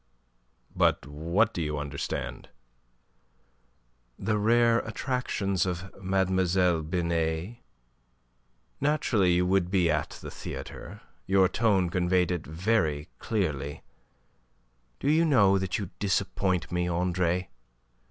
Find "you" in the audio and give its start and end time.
1.61-1.77, 9.35-9.45, 15.07-15.23, 15.77-15.91